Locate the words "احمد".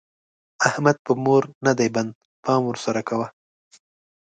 0.67-0.97